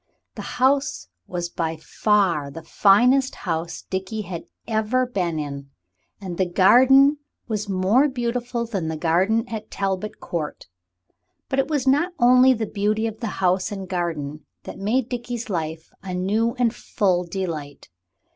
The 0.33 0.41
house 0.57 1.09
was 1.27 1.47
by 1.47 1.75
far 1.77 2.49
the 2.49 2.63
finest 2.63 3.35
house 3.35 3.83
Dickie 3.83 4.23
had 4.23 4.47
ever 4.67 5.05
been 5.05 5.37
in, 5.37 5.69
and 6.19 6.39
the 6.39 6.47
garden 6.49 7.19
was 7.47 7.69
more 7.69 8.07
beautiful 8.09 8.63
even 8.63 8.87
than 8.87 8.87
the 8.87 8.97
garden 8.97 9.47
at 9.47 9.69
Talbot 9.69 10.19
Court. 10.19 10.65
But 11.49 11.59
it 11.59 11.67
was 11.69 11.85
not 11.85 12.13
only 12.17 12.51
the 12.51 12.65
beauty 12.65 13.05
of 13.05 13.19
the 13.19 13.27
house 13.45 13.71
and 13.71 13.87
garden 13.87 14.43
that 14.63 14.79
made 14.79 15.07
Dickie's 15.07 15.51
life 15.51 15.91
a 16.01 16.15
new 16.15 16.55
and 16.57 16.73
full 16.73 17.23
delight. 17.23 17.87